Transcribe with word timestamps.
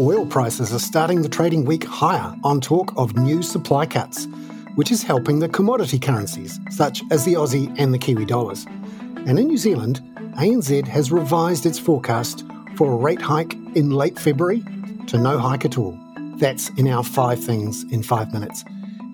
Oil 0.00 0.24
prices 0.24 0.72
are 0.72 0.78
starting 0.78 1.20
the 1.20 1.28
trading 1.28 1.66
week 1.66 1.84
higher 1.84 2.34
on 2.42 2.62
talk 2.62 2.94
of 2.96 3.18
new 3.18 3.42
supply 3.42 3.84
cuts, 3.84 4.24
which 4.74 4.90
is 4.90 5.02
helping 5.02 5.40
the 5.40 5.48
commodity 5.48 5.98
currencies, 5.98 6.58
such 6.70 7.02
as 7.10 7.26
the 7.26 7.34
Aussie 7.34 7.70
and 7.78 7.92
the 7.92 7.98
Kiwi 7.98 8.24
dollars. 8.24 8.64
And 9.26 9.38
in 9.38 9.48
New 9.48 9.58
Zealand, 9.58 10.00
ANZ 10.38 10.88
has 10.88 11.12
revised 11.12 11.66
its 11.66 11.78
forecast 11.78 12.46
for 12.76 12.94
a 12.94 12.96
rate 12.96 13.20
hike 13.20 13.52
in 13.74 13.90
late 13.90 14.18
February 14.18 14.64
to 15.08 15.18
no 15.18 15.36
hike 15.36 15.66
at 15.66 15.76
all. 15.76 15.98
That's 16.36 16.70
in 16.78 16.88
our 16.88 17.04
five 17.04 17.44
things 17.44 17.84
in 17.92 18.02
five 18.02 18.32
minutes. 18.32 18.64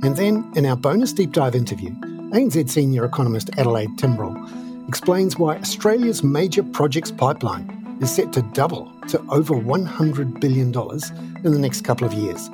And 0.04 0.16
then 0.16 0.48
in 0.54 0.66
our 0.66 0.76
bonus 0.76 1.12
deep 1.12 1.32
dive 1.32 1.56
interview, 1.56 1.90
ANZ 2.30 2.70
senior 2.70 3.04
economist 3.04 3.50
Adelaide 3.58 3.90
Timbrell 3.96 4.86
explains 4.86 5.36
why 5.36 5.56
Australia's 5.56 6.22
major 6.22 6.62
projects 6.62 7.10
pipeline 7.10 7.75
is 8.00 8.14
set 8.14 8.32
to 8.34 8.42
double 8.42 8.92
to 9.08 9.18
over 9.28 9.54
$100 9.54 10.40
billion 10.40 10.68
in 11.44 11.52
the 11.52 11.58
next 11.58 11.82
couple 11.82 12.06
of 12.06 12.12
years. 12.12 12.48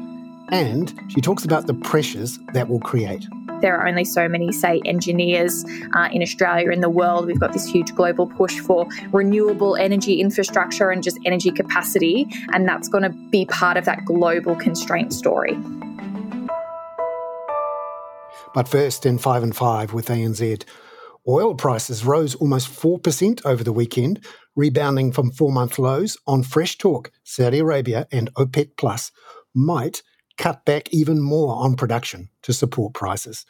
And 0.50 0.92
she 1.08 1.20
talks 1.20 1.44
about 1.44 1.66
the 1.66 1.74
pressures 1.74 2.38
that 2.52 2.68
will 2.68 2.80
create. 2.80 3.26
There 3.62 3.78
are 3.78 3.86
only 3.86 4.04
so 4.04 4.28
many, 4.28 4.50
say, 4.50 4.82
engineers 4.84 5.64
uh, 5.94 6.08
in 6.12 6.20
Australia, 6.20 6.70
in 6.70 6.80
the 6.80 6.90
world. 6.90 7.26
We've 7.26 7.38
got 7.38 7.52
this 7.52 7.66
huge 7.66 7.94
global 7.94 8.26
push 8.26 8.58
for 8.58 8.86
renewable 9.12 9.76
energy 9.76 10.20
infrastructure 10.20 10.90
and 10.90 11.02
just 11.02 11.18
energy 11.24 11.52
capacity. 11.52 12.26
And 12.52 12.68
that's 12.68 12.88
going 12.88 13.04
to 13.04 13.10
be 13.10 13.46
part 13.46 13.76
of 13.76 13.84
that 13.84 14.04
global 14.04 14.56
constraint 14.56 15.12
story. 15.14 15.56
But 18.52 18.68
first, 18.68 19.06
in 19.06 19.18
5 19.18 19.42
and 19.44 19.56
5 19.56 19.92
with 19.92 20.08
ANZ, 20.08 20.64
oil 21.28 21.54
prices 21.54 22.04
rose 22.04 22.34
almost 22.34 22.68
4% 22.68 23.44
over 23.44 23.64
the 23.64 23.72
weekend, 23.72 24.24
rebounding 24.56 25.12
from 25.12 25.30
four 25.30 25.52
month 25.52 25.78
lows 25.78 26.16
on 26.26 26.42
fresh 26.42 26.78
talk. 26.78 27.10
Saudi 27.24 27.58
Arabia 27.58 28.06
and 28.10 28.32
OPEC 28.34 28.76
Plus 28.76 29.10
might 29.54 30.02
cut 30.38 30.64
back 30.64 30.92
even 30.92 31.20
more 31.20 31.54
on 31.56 31.76
production 31.76 32.28
to 32.42 32.52
support 32.52 32.94
prices. 32.94 33.44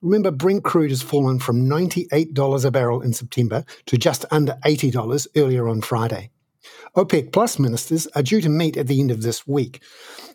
Remember, 0.00 0.30
Brent 0.30 0.64
crude 0.64 0.90
has 0.90 1.02
fallen 1.02 1.38
from 1.38 1.68
$98 1.68 2.64
a 2.64 2.70
barrel 2.70 3.02
in 3.02 3.12
September 3.12 3.64
to 3.86 3.96
just 3.96 4.24
under 4.30 4.58
$80 4.64 5.26
earlier 5.36 5.68
on 5.68 5.80
Friday. 5.80 6.30
OPEC 6.96 7.32
Plus 7.32 7.58
ministers 7.58 8.06
are 8.08 8.22
due 8.22 8.40
to 8.40 8.48
meet 8.48 8.76
at 8.76 8.86
the 8.86 9.00
end 9.00 9.10
of 9.10 9.22
this 9.22 9.46
week. 9.46 9.82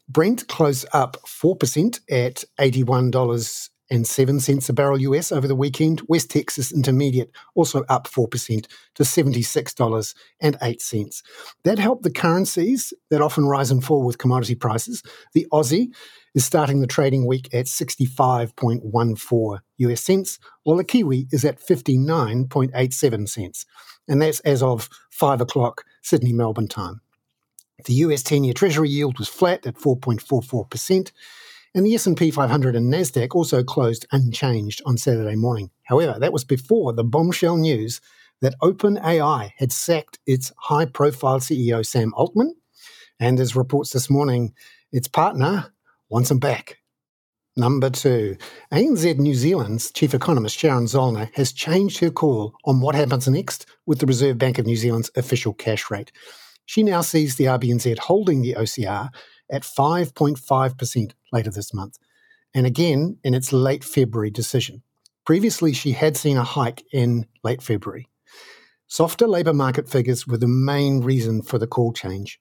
Brent 0.10 0.48
closed 0.48 0.88
up 0.94 1.18
4% 1.26 2.00
at 2.10 2.44
$81 2.60 3.70
and 3.90 4.06
7 4.06 4.40
cents 4.40 4.70
a 4.70 4.74
barrel 4.74 5.00
US 5.00 5.32
over 5.32 5.48
the 5.48 5.56
weekend. 5.56 6.02
West 6.08 6.30
Texas 6.32 6.72
Intermediate 6.72 7.32
also 7.56 7.84
up 7.90 8.08
4% 8.08 8.68
to 8.96 9.04
$76.08. 9.04 11.24
That 11.64 11.80
helped 11.80 12.04
the 12.04 12.12
currencies 12.12 12.94
that 13.10 13.22
often 13.22 13.46
rise 13.46 13.72
and 13.72 13.82
fall 13.84 14.06
with 14.06 14.18
commodity 14.18 14.56
prices. 14.56 15.04
The 15.34 15.48
Aussie 15.52 15.94
is 16.36 16.46
starting 16.46 16.82
the 16.82 16.88
trading 16.88 17.26
week 17.26 17.54
at 17.54 17.66
65.14 17.66 19.60
US 19.78 20.02
cents, 20.02 20.40
while 20.64 20.78
the 20.78 20.84
Kiwi 20.84 21.28
is 21.32 21.46
at 21.46 21.60
59.87 21.60 23.30
cents. 23.30 23.66
And 24.08 24.22
that's 24.22 24.40
as 24.42 24.62
of 24.62 24.90
5 25.12 25.42
o'clock 25.42 25.84
Sydney 26.02 26.34
Melbourne 26.34 26.68
time. 26.68 27.02
The 27.86 27.94
US 27.94 28.24
10 28.24 28.44
year 28.44 28.54
Treasury 28.54 28.90
yield 28.90 29.20
was 29.20 29.28
flat 29.28 29.66
at 29.66 29.76
4.44%. 29.76 31.12
And 31.78 31.86
the 31.86 31.94
S&P 31.94 32.32
500 32.32 32.76
and 32.76 32.92
Nasdaq 32.92 33.36
also 33.36 33.64
closed 33.64 34.08
unchanged 34.12 34.82
on 34.88 34.98
Saturday 34.98 35.36
morning. 35.36 35.70
However, 35.84 36.18
that 36.20 36.34
was 36.34 36.44
before 36.44 36.92
the 36.92 37.04
bombshell 37.04 37.56
news 37.56 38.02
that 38.42 38.56
OpenAI 38.64 39.52
had 39.58 39.72
sacked 39.72 40.18
its 40.26 40.52
high-profile 40.58 41.40
CEO 41.40 41.86
Sam 41.86 42.16
Altman, 42.16 42.56
and 43.20 43.40
as 43.40 43.56
reports 43.56 43.92
this 43.92 44.10
morning, 44.10 44.56
its 44.92 45.08
partner 45.08 45.72
wants 46.10 46.32
him 46.32 46.40
back. 46.40 46.80
Number 47.56 47.92
two, 47.92 48.38
ANZ 48.72 49.20
New 49.20 49.36
Zealand's 49.36 49.92
chief 49.92 50.16
economist 50.16 50.58
Sharon 50.58 50.86
Zollner 50.86 51.30
has 51.36 51.54
changed 51.54 52.00
her 52.00 52.10
call 52.10 52.56
on 52.66 52.82
what 52.82 52.96
happens 52.96 53.28
next 53.28 53.68
with 53.86 54.00
the 54.00 54.08
Reserve 54.08 54.40
Bank 54.40 54.58
of 54.58 54.66
New 54.66 54.78
Zealand's 54.78 55.12
official 55.16 55.54
cash 55.54 55.92
rate. 55.92 56.12
She 56.66 56.82
now 56.82 57.02
sees 57.02 57.36
the 57.36 57.46
RBNZ 57.46 58.00
holding 58.00 58.42
the 58.42 58.56
OCR 58.56 59.12
at 59.50 59.64
5.5% 59.64 61.12
later 61.32 61.52
this 61.52 61.74
month, 61.74 61.98
and 62.54 62.66
again 62.66 63.18
in 63.24 63.34
its 63.34 63.54
late 63.54 63.84
February 63.84 64.30
decision. 64.30 64.82
Previously, 65.26 65.74
she 65.74 65.92
had 65.92 66.16
seen 66.16 66.38
a 66.38 66.44
hike 66.44 66.84
in 66.94 67.26
late 67.44 67.62
February. 67.62 68.08
Softer 68.88 69.28
labour 69.28 69.54
market 69.54 69.90
figures 69.90 70.26
were 70.26 70.38
the 70.38 70.48
main 70.48 71.02
reason 71.02 71.42
for 71.42 71.58
the 71.58 71.68
call 71.68 71.92
change, 71.92 72.40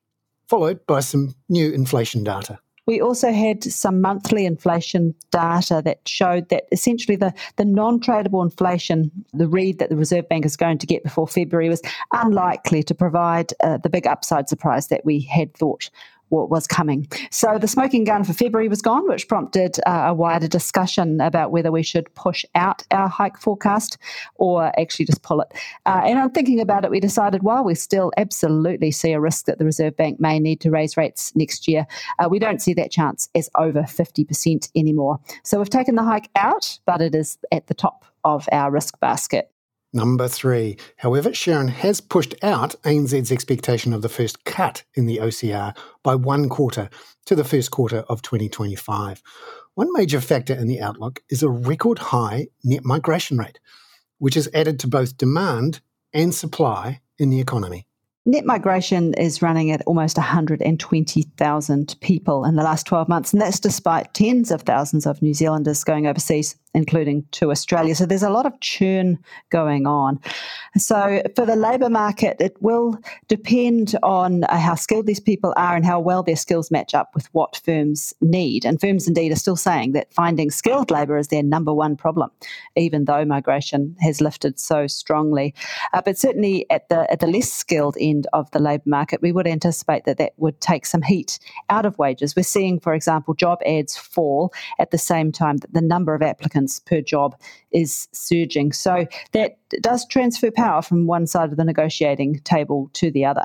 followed 0.48 0.86
by 0.86 1.00
some 1.00 1.34
new 1.48 1.72
inflation 1.72 2.22
data. 2.22 2.60
We 2.86 3.00
also 3.00 3.32
had 3.32 3.64
some 3.64 4.00
monthly 4.00 4.46
inflation 4.46 5.16
data 5.32 5.82
that 5.84 6.06
showed 6.06 6.48
that 6.50 6.66
essentially 6.70 7.16
the, 7.16 7.34
the 7.56 7.64
non 7.64 7.98
tradable 7.98 8.44
inflation, 8.44 9.10
the 9.34 9.48
read 9.48 9.80
that 9.80 9.90
the 9.90 9.96
Reserve 9.96 10.28
Bank 10.28 10.46
is 10.46 10.56
going 10.56 10.78
to 10.78 10.86
get 10.86 11.02
before 11.02 11.26
February, 11.26 11.68
was 11.68 11.82
unlikely 12.12 12.84
to 12.84 12.94
provide 12.94 13.52
uh, 13.64 13.78
the 13.78 13.90
big 13.90 14.06
upside 14.06 14.48
surprise 14.48 14.86
that 14.86 15.04
we 15.04 15.20
had 15.20 15.52
thought 15.54 15.90
what 16.28 16.50
was 16.50 16.66
coming. 16.66 17.06
So 17.30 17.58
the 17.58 17.68
smoking 17.68 18.04
gun 18.04 18.24
for 18.24 18.32
February 18.32 18.68
was 18.68 18.82
gone, 18.82 19.08
which 19.08 19.28
prompted 19.28 19.78
uh, 19.86 20.06
a 20.08 20.14
wider 20.14 20.48
discussion 20.48 21.20
about 21.20 21.50
whether 21.50 21.70
we 21.70 21.82
should 21.82 22.12
push 22.14 22.44
out 22.54 22.84
our 22.90 23.08
hike 23.08 23.38
forecast 23.38 23.98
or 24.36 24.72
actually 24.78 25.06
just 25.06 25.22
pull 25.22 25.40
it. 25.40 25.52
Uh, 25.84 26.02
and 26.04 26.18
I'm 26.18 26.30
thinking 26.30 26.60
about 26.60 26.84
it, 26.84 26.90
we 26.90 27.00
decided 27.00 27.42
while 27.42 27.64
we 27.64 27.74
still 27.74 28.12
absolutely 28.16 28.90
see 28.90 29.12
a 29.12 29.20
risk 29.20 29.46
that 29.46 29.58
the 29.58 29.64
Reserve 29.64 29.96
Bank 29.96 30.20
may 30.20 30.38
need 30.38 30.60
to 30.60 30.70
raise 30.70 30.96
rates 30.96 31.34
next 31.34 31.68
year, 31.68 31.86
uh, 32.18 32.28
we 32.28 32.38
don't 32.38 32.60
see 32.60 32.74
that 32.74 32.90
chance 32.90 33.28
as 33.34 33.48
over 33.56 33.82
50% 33.82 34.70
anymore. 34.74 35.20
So 35.44 35.58
we've 35.58 35.70
taken 35.70 35.94
the 35.94 36.02
hike 36.02 36.30
out, 36.36 36.78
but 36.86 37.00
it 37.00 37.14
is 37.14 37.38
at 37.52 37.66
the 37.66 37.74
top 37.74 38.04
of 38.24 38.48
our 38.52 38.70
risk 38.70 38.98
basket. 39.00 39.50
Number 39.92 40.28
three. 40.28 40.76
However, 40.96 41.32
Sharon 41.32 41.68
has 41.68 42.00
pushed 42.00 42.34
out 42.42 42.74
ANZ's 42.82 43.32
expectation 43.32 43.92
of 43.92 44.02
the 44.02 44.08
first 44.08 44.44
cut 44.44 44.84
in 44.94 45.06
the 45.06 45.18
OCR 45.18 45.76
by 46.02 46.14
one 46.14 46.48
quarter 46.48 46.90
to 47.26 47.34
the 47.34 47.44
first 47.44 47.70
quarter 47.70 47.98
of 48.08 48.20
2025. 48.22 49.22
One 49.74 49.92
major 49.92 50.20
factor 50.20 50.54
in 50.54 50.68
the 50.68 50.80
outlook 50.80 51.22
is 51.30 51.42
a 51.42 51.48
record 51.48 51.98
high 51.98 52.48
net 52.64 52.84
migration 52.84 53.38
rate, 53.38 53.58
which 54.18 54.34
has 54.34 54.48
added 54.52 54.80
to 54.80 54.88
both 54.88 55.16
demand 55.16 55.80
and 56.12 56.34
supply 56.34 57.00
in 57.18 57.30
the 57.30 57.40
economy. 57.40 57.86
Net 58.28 58.44
migration 58.44 59.14
is 59.14 59.40
running 59.40 59.70
at 59.70 59.82
almost 59.86 60.16
120,000 60.16 61.96
people 62.00 62.44
in 62.44 62.56
the 62.56 62.62
last 62.64 62.84
12 62.84 63.08
months, 63.08 63.32
and 63.32 63.40
that's 63.40 63.60
despite 63.60 64.14
tens 64.14 64.50
of 64.50 64.62
thousands 64.62 65.06
of 65.06 65.22
New 65.22 65.32
Zealanders 65.32 65.84
going 65.84 66.08
overseas 66.08 66.56
including 66.76 67.24
to 67.32 67.50
Australia. 67.50 67.94
So 67.94 68.04
there's 68.04 68.22
a 68.22 68.30
lot 68.30 68.44
of 68.44 68.60
churn 68.60 69.18
going 69.48 69.86
on. 69.86 70.20
So 70.76 71.22
for 71.34 71.46
the 71.46 71.56
labour 71.56 71.88
market, 71.88 72.36
it 72.38 72.54
will 72.60 72.98
depend 73.28 73.96
on 74.02 74.44
uh, 74.44 74.58
how 74.58 74.74
skilled 74.74 75.06
these 75.06 75.18
people 75.18 75.54
are 75.56 75.74
and 75.74 75.86
how 75.86 75.98
well 75.98 76.22
their 76.22 76.36
skills 76.36 76.70
match 76.70 76.94
up 76.94 77.14
with 77.14 77.32
what 77.32 77.56
firms 77.64 78.12
need. 78.20 78.66
And 78.66 78.78
firms 78.78 79.08
indeed 79.08 79.32
are 79.32 79.36
still 79.36 79.56
saying 79.56 79.92
that 79.92 80.12
finding 80.12 80.50
skilled 80.50 80.90
labour 80.90 81.16
is 81.16 81.28
their 81.28 81.42
number 81.42 81.72
one 81.72 81.96
problem, 81.96 82.30
even 82.76 83.06
though 83.06 83.24
migration 83.24 83.96
has 84.00 84.20
lifted 84.20 84.60
so 84.60 84.86
strongly. 84.86 85.54
Uh, 85.94 86.02
but 86.04 86.18
certainly 86.18 86.66
at 86.68 86.90
the 86.90 87.10
at 87.10 87.20
the 87.20 87.26
less 87.26 87.50
skilled 87.50 87.96
end 87.98 88.26
of 88.34 88.50
the 88.50 88.58
labour 88.58 88.82
market, 88.84 89.22
we 89.22 89.32
would 89.32 89.46
anticipate 89.46 90.04
that 90.04 90.18
that 90.18 90.34
would 90.36 90.60
take 90.60 90.84
some 90.84 91.00
heat 91.00 91.38
out 91.70 91.86
of 91.86 91.98
wages. 91.98 92.36
We're 92.36 92.42
seeing, 92.42 92.80
for 92.80 92.92
example, 92.92 93.32
job 93.32 93.60
ads 93.64 93.96
fall 93.96 94.52
at 94.78 94.90
the 94.90 94.98
same 94.98 95.32
time 95.32 95.56
that 95.58 95.72
the 95.72 95.80
number 95.80 96.14
of 96.14 96.20
applicants 96.20 96.65
per 96.80 97.00
job 97.00 97.38
is 97.70 98.08
surging. 98.12 98.72
So 98.72 99.06
that 99.32 99.58
does 99.80 100.06
transfer 100.08 100.50
power 100.50 100.82
from 100.82 101.06
one 101.06 101.26
side 101.26 101.50
of 101.50 101.56
the 101.56 101.64
negotiating 101.64 102.40
table 102.40 102.90
to 102.94 103.10
the 103.10 103.24
other. 103.24 103.44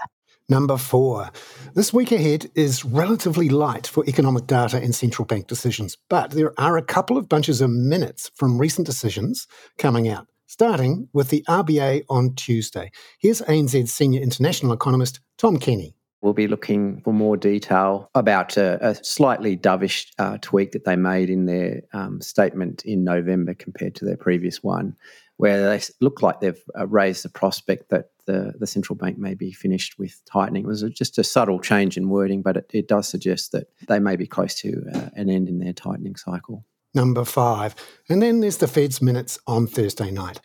Number 0.50 0.76
four. 0.76 1.32
This 1.76 1.94
week 1.94 2.12
ahead 2.12 2.52
is 2.56 2.84
relatively 2.84 3.48
light 3.48 3.88
for 3.88 4.04
economic 4.06 4.48
data 4.48 4.78
and 4.78 4.94
central 4.94 5.26
bank 5.26 5.48
decisions, 5.48 5.98
but 6.10 6.32
there 6.32 6.54
are 6.60 6.76
a 6.76 6.84
couple 6.84 7.18
of 7.18 7.30
bunches 7.30 7.62
of 7.62 7.70
minutes 7.70 8.30
from 8.36 8.58
recent 8.58 8.86
decisions 8.86 9.48
coming 9.78 10.10
out, 10.10 10.28
starting 10.48 11.08
with 11.14 11.30
the 11.30 11.46
RBA 11.48 12.04
on 12.10 12.36
Tuesday. 12.36 12.92
Here's 13.20 13.42
ANZ 13.44 13.88
senior 13.88 14.22
international 14.22 14.74
economist, 14.74 15.22
Tom 15.38 15.58
Kenny. 15.58 15.96
We'll 16.22 16.34
be 16.34 16.48
looking 16.48 17.02
for 17.02 17.14
more 17.14 17.36
detail 17.36 18.10
about 18.14 18.56
a, 18.56 18.78
a 18.86 18.96
slightly 19.04 19.58
dovish 19.58 20.08
uh, 20.20 20.38
tweak 20.42 20.72
that 20.74 20.86
they 20.86 20.96
made 20.96 21.30
in 21.30 21.46
their 21.46 21.82
um, 21.94 22.22
statement 22.22 22.86
in 22.86 23.04
November 23.04 23.56
compared 23.56 23.96
to 23.96 24.06
their 24.06 24.18
previous 24.18 24.62
one, 24.62 24.96
where 25.38 25.68
they 25.68 25.84
look 26.00 26.22
like 26.22 26.40
they've 26.40 26.64
uh, 26.78 26.88
raised 26.88 27.26
the 27.26 27.30
prospect 27.30 27.90
that 27.90 28.12
the, 28.28 28.54
the 28.60 28.68
central 28.68 28.96
bank 28.96 29.18
may 29.18 29.34
be 29.34 29.52
finished 29.52 29.98
with 29.98 30.22
tightening. 30.32 30.64
It 30.64 30.68
was 30.68 30.84
just 30.84 31.18
a 31.18 31.24
subtle 31.24 31.60
change 31.60 31.98
in 31.98 32.10
wording, 32.10 32.44
but 32.44 32.56
it, 32.56 32.70
it 32.72 32.88
does 32.88 33.08
suggest 33.08 33.52
that 33.54 33.68
they 33.88 34.00
may 34.00 34.16
be 34.16 34.28
close 34.28 34.54
to 34.62 34.84
uh, 34.94 35.10
an 35.16 35.28
end 35.28 35.50
in 35.50 35.58
their 35.58 35.74
tightening 35.74 36.16
cycle. 36.16 36.64
Number 36.94 37.26
five. 37.26 37.74
And 38.10 38.22
then 38.22 38.42
there's 38.42 38.58
the 38.58 38.68
Fed's 38.68 39.02
minutes 39.02 39.40
on 39.48 39.66
Thursday 39.66 40.12
night. 40.12 40.40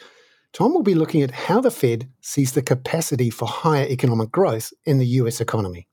Tom 0.56 0.72
will 0.72 0.82
be 0.82 0.94
looking 0.94 1.20
at 1.20 1.32
how 1.32 1.60
the 1.60 1.70
Fed 1.70 2.08
sees 2.22 2.52
the 2.52 2.62
capacity 2.62 3.28
for 3.28 3.46
higher 3.46 3.86
economic 3.90 4.30
growth 4.30 4.72
in 4.86 4.96
the 4.96 5.04
US 5.20 5.38
economy. 5.38 5.86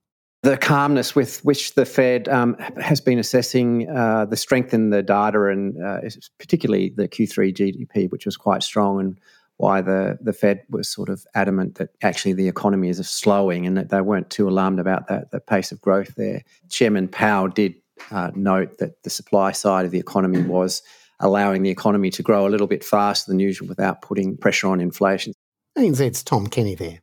the 0.44 0.56
calmness 0.56 1.14
with 1.14 1.44
which 1.44 1.76
the 1.76 1.86
Fed 1.86 2.30
um, 2.30 2.56
has 2.82 3.02
been 3.02 3.20
assessing 3.20 3.90
uh, 3.90 4.24
the 4.24 4.38
strength 4.38 4.74
in 4.74 4.90
the 4.90 5.04
data 5.04 5.48
and 5.48 5.84
uh, 5.84 6.00
particularly 6.40 6.94
the 6.96 7.10
Q3 7.10 7.54
GDP, 7.54 8.10
which 8.10 8.26
was 8.26 8.38
quite 8.38 8.64
strong, 8.64 9.02
and 9.02 9.20
why 9.58 9.82
the, 9.82 10.18
the 10.22 10.32
Fed 10.32 10.62
was 10.70 10.88
sort 10.88 11.10
of 11.10 11.26
adamant 11.36 11.76
that 11.76 11.90
actually 12.02 12.32
the 12.32 12.48
economy 12.48 12.88
is 12.88 13.06
slowing 13.10 13.68
and 13.68 13.76
that 13.76 13.90
they 13.90 14.00
weren't 14.00 14.30
too 14.30 14.48
alarmed 14.48 14.80
about 14.80 15.10
that, 15.10 15.32
the 15.32 15.42
pace 15.42 15.74
of 15.74 15.82
growth 15.82 16.16
there. 16.16 16.42
Chairman 16.70 17.10
Powell 17.10 17.50
did 17.50 17.76
uh, 18.12 18.32
note 18.34 18.78
that 18.78 19.04
the 19.04 19.10
supply 19.10 19.52
side 19.52 19.84
of 19.84 19.92
the 19.92 20.00
economy 20.00 20.42
was 20.42 20.82
allowing 21.20 21.64
the 21.64 21.70
economy 21.70 22.10
to 22.12 22.24
grow 22.24 22.48
a 22.48 22.50
little 22.50 22.68
bit 22.68 22.84
faster 22.84 23.32
than 23.32 23.40
usual 23.40 23.68
without 23.68 24.02
putting 24.02 24.38
pressure 24.38 24.68
on 24.68 24.80
inflation. 24.80 25.34
ANZ's 25.78 26.24
Tom 26.24 26.48
Kenny 26.48 26.76
there. 26.76 27.00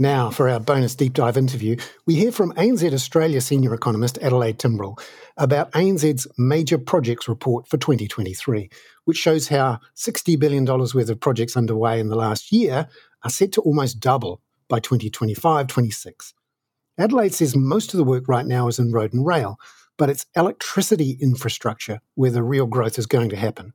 Now, 0.00 0.30
for 0.30 0.48
our 0.48 0.58
bonus 0.58 0.94
deep 0.94 1.12
dive 1.12 1.36
interview, 1.36 1.76
we 2.06 2.14
hear 2.14 2.32
from 2.32 2.54
ANZ 2.54 2.90
Australia 2.94 3.42
senior 3.42 3.74
economist 3.74 4.16
Adelaide 4.22 4.58
Timbrell 4.58 4.98
about 5.36 5.70
ANZ's 5.72 6.26
major 6.38 6.78
projects 6.78 7.28
report 7.28 7.68
for 7.68 7.76
2023, 7.76 8.70
which 9.04 9.18
shows 9.18 9.48
how 9.48 9.78
$60 9.96 10.38
billion 10.38 10.64
worth 10.64 10.94
of 10.94 11.20
projects 11.20 11.54
underway 11.54 12.00
in 12.00 12.08
the 12.08 12.16
last 12.16 12.50
year 12.50 12.88
are 13.24 13.30
set 13.30 13.52
to 13.52 13.60
almost 13.60 14.00
double 14.00 14.40
by 14.68 14.80
2025 14.80 15.66
26. 15.66 16.32
Adelaide 16.96 17.34
says 17.34 17.54
most 17.54 17.92
of 17.92 17.98
the 17.98 18.04
work 18.04 18.26
right 18.26 18.46
now 18.46 18.68
is 18.68 18.78
in 18.78 18.92
road 18.92 19.12
and 19.12 19.26
rail, 19.26 19.58
but 20.00 20.08
it's 20.08 20.24
electricity 20.34 21.18
infrastructure 21.20 22.00
where 22.14 22.30
the 22.30 22.42
real 22.42 22.64
growth 22.64 22.98
is 22.98 23.04
going 23.04 23.28
to 23.28 23.36
happen. 23.36 23.74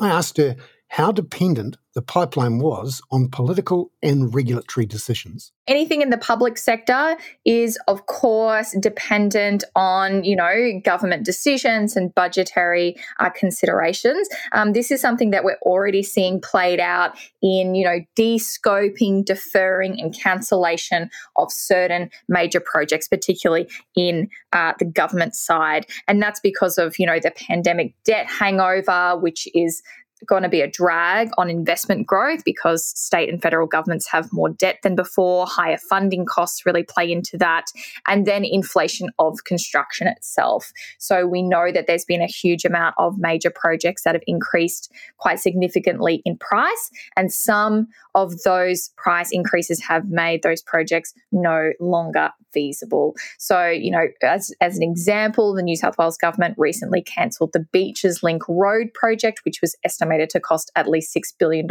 I 0.00 0.06
asked 0.06 0.36
her 0.36 0.54
how 0.88 1.12
dependent 1.12 1.76
the 1.94 2.02
pipeline 2.02 2.58
was 2.58 3.00
on 3.10 3.28
political 3.28 3.90
and 4.02 4.34
regulatory 4.34 4.84
decisions. 4.84 5.50
Anything 5.66 6.02
in 6.02 6.10
the 6.10 6.18
public 6.18 6.58
sector 6.58 7.16
is, 7.46 7.78
of 7.88 8.04
course, 8.04 8.76
dependent 8.78 9.64
on, 9.74 10.22
you 10.22 10.36
know, 10.36 10.78
government 10.84 11.24
decisions 11.24 11.96
and 11.96 12.14
budgetary 12.14 12.96
uh, 13.18 13.30
considerations. 13.30 14.28
Um, 14.52 14.74
this 14.74 14.90
is 14.90 15.00
something 15.00 15.30
that 15.30 15.42
we're 15.42 15.58
already 15.62 16.02
seeing 16.02 16.40
played 16.40 16.80
out 16.80 17.16
in, 17.42 17.74
you 17.74 17.84
know, 17.84 18.00
de-scoping, 18.14 19.24
deferring, 19.24 19.98
and 19.98 20.14
cancellation 20.14 21.08
of 21.36 21.50
certain 21.50 22.10
major 22.28 22.60
projects, 22.60 23.08
particularly 23.08 23.68
in 23.96 24.28
uh, 24.52 24.74
the 24.78 24.84
government 24.84 25.34
side. 25.34 25.86
And 26.06 26.22
that's 26.22 26.40
because 26.40 26.76
of, 26.76 26.98
you 26.98 27.06
know, 27.06 27.18
the 27.18 27.30
pandemic 27.32 27.94
debt 28.04 28.26
hangover, 28.26 29.18
which 29.18 29.48
is 29.54 29.82
going 30.26 30.42
to 30.42 30.48
be 30.48 30.62
a 30.62 30.70
drag 30.70 31.28
on 31.36 31.50
investment 31.50 32.06
growth 32.06 32.42
because 32.44 32.86
state 32.98 33.28
and 33.28 33.42
federal 33.42 33.66
governments 33.66 34.08
have 34.08 34.32
more 34.32 34.48
debt 34.48 34.78
than 34.82 34.96
before. 34.96 35.46
Higher 35.46 35.76
funding 35.76 36.24
costs 36.24 36.64
really 36.64 36.82
play 36.82 37.12
into 37.12 37.36
that. 37.38 37.66
And 38.06 38.26
then 38.26 38.44
inflation 38.44 39.10
of 39.18 39.44
construction 39.44 40.06
itself. 40.06 40.72
So 40.98 41.26
we 41.26 41.42
know 41.42 41.70
that 41.72 41.86
there's 41.86 42.04
been 42.04 42.22
a 42.22 42.26
huge 42.26 42.64
amount 42.64 42.94
of 42.98 43.18
major 43.18 43.50
projects 43.50 44.04
that 44.04 44.14
have 44.14 44.22
increased 44.26 44.90
quite 45.18 45.38
significantly 45.38 46.22
in 46.24 46.38
price. 46.38 46.90
And 47.16 47.32
some 47.32 47.88
of 48.14 48.42
those 48.42 48.90
price 48.96 49.30
increases 49.30 49.82
have 49.82 50.08
made 50.08 50.42
those 50.42 50.62
projects 50.62 51.12
no 51.30 51.72
longer 51.78 52.30
feasible. 52.54 53.14
So, 53.38 53.66
you 53.68 53.90
know, 53.90 54.06
as, 54.22 54.50
as 54.62 54.78
an 54.78 54.82
example, 54.82 55.52
the 55.52 55.62
New 55.62 55.76
South 55.76 55.98
Wales 55.98 56.16
government 56.16 56.54
recently 56.56 57.02
cancelled 57.02 57.52
the 57.52 57.66
Beaches 57.70 58.22
Link 58.22 58.42
Road 58.48 58.88
project, 58.94 59.40
which 59.44 59.60
was 59.60 59.76
estimated 59.84 60.05
to 60.28 60.40
cost 60.40 60.70
at 60.76 60.88
least 60.88 61.14
$6 61.14 61.22
billion. 61.38 61.68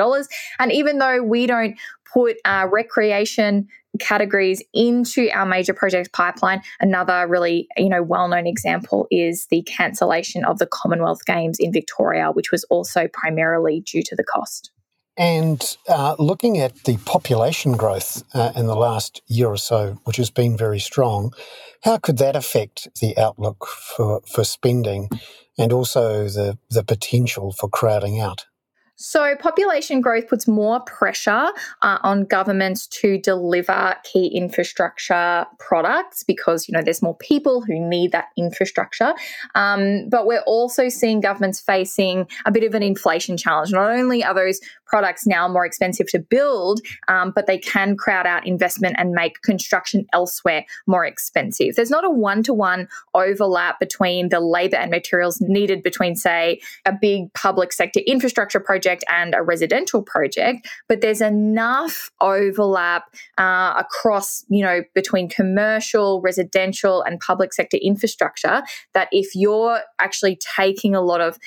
And 0.60 0.72
even 0.72 1.00
though 1.00 1.24
we 1.24 1.48
don't 1.48 1.78
put 2.14 2.38
uh, 2.46 2.68
recreation 2.72 3.68
categories 4.00 4.64
into 4.74 5.30
our 5.32 5.46
major 5.46 5.74
project 5.74 6.14
pipeline. 6.14 6.62
Another 6.80 7.28
really, 7.28 7.68
you 7.78 7.90
know, 7.90 8.04
well-known 8.04 8.48
example 8.48 9.08
is 9.12 9.48
the 9.50 9.62
cancellation 9.64 10.44
of 10.46 10.60
the 10.60 10.68
Commonwealth 10.68 11.26
Games 11.26 11.58
in 11.60 11.72
Victoria, 11.72 12.32
which 12.32 12.52
was 12.52 12.64
also 12.66 13.08
primarily 13.14 13.82
due 13.82 14.04
to 14.04 14.16
the 14.16 14.24
cost. 14.24 14.72
And 15.18 15.78
uh, 15.88 16.16
looking 16.20 16.60
at 16.60 16.84
the 16.84 16.98
population 16.98 17.78
growth 17.78 18.24
uh, 18.34 18.52
in 18.56 18.68
the 18.68 18.76
last 18.76 19.22
year 19.28 19.48
or 19.48 19.58
so, 19.58 19.98
which 20.04 20.18
has 20.18 20.30
been 20.30 20.58
very 20.58 20.80
strong, 20.80 21.32
how 21.84 21.98
could 21.98 22.18
that 22.18 22.36
affect 22.36 22.90
the 23.00 23.18
outlook 23.18 23.66
for, 23.66 24.22
for 24.28 24.44
spending 24.44 25.10
and 25.58 25.72
also 25.72 26.26
the, 26.26 26.58
the 26.70 26.84
potential 26.84 27.52
for 27.52 27.70
crowding 27.70 28.20
out? 28.20 28.46
So, 28.98 29.36
population 29.36 30.00
growth 30.00 30.30
puts 30.30 30.48
more 30.48 30.80
pressure 30.80 31.50
uh, 31.82 31.98
on 32.02 32.24
governments 32.24 32.88
to 32.88 33.18
deliver 33.18 33.96
key 34.06 34.28
infrastructure 34.28 35.46
products 35.60 36.24
because 36.24 36.70
you 36.70 36.72
know 36.72 36.82
there's 36.82 37.02
more 37.02 37.18
people 37.18 37.62
who 37.62 37.78
need 37.78 38.14
that 38.14 38.30
infrastructure. 38.38 39.14
Um, 39.54 40.08
but 40.08 40.26
we're 40.26 40.44
also 40.48 40.88
seeing 40.88 41.20
governments 41.20 41.60
facing 41.60 42.28
a 42.46 42.52
bit 42.52 42.64
of 42.64 42.74
an 42.74 42.84
inflation 42.84 43.36
challenge. 43.36 43.72
Not 43.72 43.92
only 43.92 44.24
are 44.24 44.34
those 44.34 44.62
products 44.86 45.26
now 45.26 45.48
more 45.48 45.66
expensive 45.66 46.08
to 46.08 46.20
build, 46.20 46.82
um, 47.08 47.32
but 47.36 47.48
they 47.48 47.58
can 47.58 47.96
crowd 47.98 48.26
out 48.26 48.46
investment 48.46 48.96
and 48.98 49.12
make 49.12 49.42
construction 49.42 50.06
elsewhere 50.14 50.66
more 50.88 51.06
expensive. 51.06 51.76
There's 51.76 51.90
not 51.90 52.06
a 52.06 52.10
one 52.10 52.44
to 52.44 52.54
one 52.54 52.88
overlap 53.14 53.80
between 53.80 54.30
the 54.30 54.40
labour 54.40 54.78
and 54.78 54.92
materials 54.92 55.42
needed 55.42 55.84
between, 55.84 56.16
say, 56.16 56.60
a 56.86 56.94
big 56.94 57.34
public 57.34 57.74
sector 57.74 58.02
infrastructure 58.06 58.60
project 58.60 59.04
and 59.10 59.34
a 59.36 59.42
residential 59.42 60.02
project, 60.02 60.68
but 60.88 61.02
there's 61.02 61.22
enough 61.22 62.12
overlap 62.22 63.04
uh, 63.38 63.74
across, 63.78 64.46
you 64.50 64.64
know, 64.64 64.82
between 64.94 65.30
commercial, 65.30 66.22
residential, 66.22 67.02
and 67.02 67.20
public 67.20 67.54
sector 67.54 67.78
infrastructure 67.78 68.64
that 68.94 69.08
if 69.12 69.36
you're 69.36 69.82
actually 70.00 70.38
taking 70.56 70.96
a 70.96 71.02
lot 71.02 71.22
of 71.22 71.38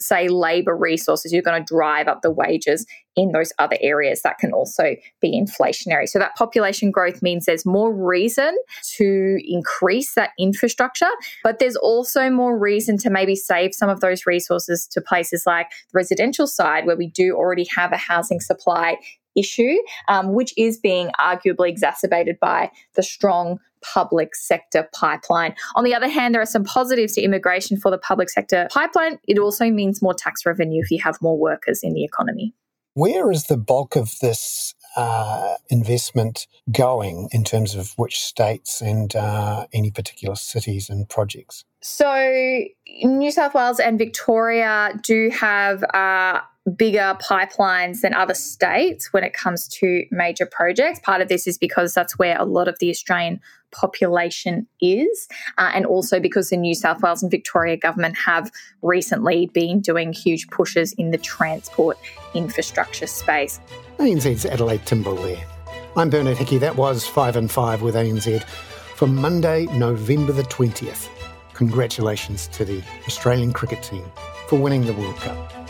say 0.00 0.28
labor 0.28 0.76
resources, 0.76 1.32
you're 1.32 1.42
going 1.42 1.64
to 1.64 1.74
drive 1.74 2.08
up 2.08 2.22
the 2.22 2.30
wages 2.30 2.86
in 3.16 3.32
those 3.32 3.52
other 3.58 3.76
areas. 3.80 4.22
That 4.22 4.38
can 4.38 4.52
also 4.52 4.94
be 5.20 5.40
inflationary. 5.40 6.08
So 6.08 6.18
that 6.18 6.36
population 6.36 6.90
growth 6.90 7.20
means 7.20 7.46
there's 7.46 7.66
more 7.66 7.92
reason 7.92 8.56
to 8.96 9.38
increase 9.44 10.14
that 10.14 10.30
infrastructure, 10.38 11.10
but 11.42 11.58
there's 11.58 11.76
also 11.76 12.30
more 12.30 12.56
reason 12.56 12.96
to 12.98 13.10
maybe 13.10 13.34
save 13.34 13.74
some 13.74 13.90
of 13.90 14.00
those 14.00 14.24
resources 14.24 14.86
to 14.92 15.00
places 15.00 15.44
like 15.46 15.70
the 15.70 15.96
residential 15.96 16.46
side 16.46 16.86
where 16.86 16.96
we 16.96 17.08
do 17.08 17.34
already 17.34 17.66
have 17.74 17.92
a 17.92 17.96
housing 17.96 18.40
supply 18.40 18.96
issue, 19.38 19.76
um, 20.08 20.32
which 20.32 20.52
is 20.56 20.78
being 20.78 21.10
arguably 21.20 21.68
exacerbated 21.68 22.38
by 22.40 22.70
the 22.94 23.02
strong 23.02 23.58
public 23.82 24.34
sector 24.34 24.88
pipeline. 24.92 25.54
On 25.76 25.84
the 25.84 25.94
other 25.94 26.08
hand, 26.08 26.34
there 26.34 26.42
are 26.42 26.46
some 26.46 26.64
positives 26.64 27.14
to 27.14 27.22
immigration 27.22 27.76
for 27.76 27.90
the 27.90 27.98
public 27.98 28.30
sector 28.30 28.68
pipeline. 28.72 29.18
It 29.26 29.38
also 29.38 29.70
means 29.70 30.02
more 30.02 30.14
tax 30.14 30.44
revenue 30.44 30.82
if 30.82 30.90
you 30.90 30.98
have 31.02 31.20
more 31.20 31.38
workers 31.38 31.80
in 31.82 31.94
the 31.94 32.04
economy. 32.04 32.54
Where 32.94 33.30
is 33.30 33.44
the 33.44 33.56
bulk 33.56 33.94
of 33.94 34.18
this 34.20 34.74
uh, 34.96 35.54
investment 35.70 36.48
going 36.72 37.28
in 37.30 37.44
terms 37.44 37.76
of 37.76 37.92
which 37.96 38.18
states 38.18 38.80
and 38.80 39.14
uh, 39.14 39.66
any 39.72 39.92
particular 39.92 40.34
cities 40.34 40.90
and 40.90 41.08
projects? 41.08 41.64
So, 41.80 42.64
New 43.04 43.30
South 43.30 43.54
Wales 43.54 43.78
and 43.78 43.98
Victoria 43.98 44.98
do 45.02 45.30
have. 45.30 45.84
Uh, 45.94 46.40
bigger 46.76 47.16
pipelines 47.20 48.00
than 48.00 48.14
other 48.14 48.34
states 48.34 49.12
when 49.12 49.24
it 49.24 49.32
comes 49.32 49.68
to 49.68 50.04
major 50.10 50.46
projects. 50.46 51.00
Part 51.00 51.20
of 51.20 51.28
this 51.28 51.46
is 51.46 51.58
because 51.58 51.94
that's 51.94 52.18
where 52.18 52.36
a 52.38 52.44
lot 52.44 52.68
of 52.68 52.78
the 52.78 52.90
Australian 52.90 53.40
population 53.70 54.66
is, 54.80 55.28
uh, 55.58 55.70
and 55.74 55.84
also 55.84 56.20
because 56.20 56.50
the 56.50 56.56
New 56.56 56.74
South 56.74 57.02
Wales 57.02 57.22
and 57.22 57.30
Victoria 57.30 57.76
government 57.76 58.16
have 58.16 58.50
recently 58.82 59.46
been 59.46 59.80
doing 59.80 60.12
huge 60.12 60.48
pushes 60.48 60.92
in 60.94 61.10
the 61.10 61.18
transport 61.18 61.98
infrastructure 62.34 63.06
space. 63.06 63.60
ANZ's 63.98 64.46
Adelaide 64.46 64.82
Timbrell 64.82 65.22
there. 65.22 65.44
I'm 65.96 66.10
Bernard 66.10 66.38
Hickey. 66.38 66.58
That 66.58 66.76
was 66.76 67.06
5 67.06 67.36
and 67.36 67.50
5 67.50 67.82
with 67.82 67.94
ANZ 67.94 68.42
for 68.94 69.06
Monday, 69.06 69.66
November 69.66 70.32
the 70.32 70.42
20th. 70.44 71.08
Congratulations 71.52 72.46
to 72.48 72.64
the 72.64 72.82
Australian 73.06 73.52
cricket 73.52 73.82
team 73.82 74.04
for 74.46 74.58
winning 74.58 74.86
the 74.86 74.92
World 74.92 75.16
Cup. 75.16 75.68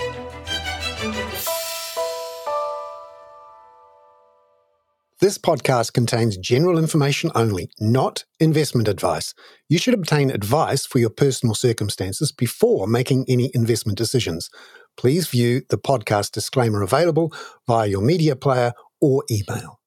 This 5.21 5.37
podcast 5.37 5.95
contains 5.95 6.37
general 6.37 6.79
information 6.79 7.33
only, 7.35 7.71
not 7.81 8.25
investment 8.39 8.87
advice. 8.87 9.35
You 9.69 9.77
should 9.77 9.95
obtain 9.95 10.31
advice 10.31 10.87
for 10.87 11.01
your 11.01 11.11
personal 11.11 11.57
circumstances 11.57 12.31
before 12.31 12.87
making 12.87 13.25
any 13.29 13.51
investment 13.53 13.99
decisions. 13.99 14.49
Please 14.97 15.27
view 15.27 15.63
the 15.71 15.77
podcast 15.77 16.31
disclaimer 16.31 16.83
available 16.83 17.33
via 17.67 17.89
your 17.89 18.01
media 18.01 18.37
player 18.37 18.75
or 19.01 19.25
email. 19.29 19.78